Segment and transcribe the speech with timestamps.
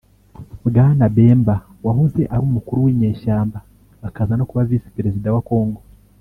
[0.67, 1.55] Bwana Bemba
[1.85, 3.57] wahoze ari umukuru w’inyeshyamba
[4.07, 5.81] akaza no kuba Visi-Perezida wa Kongo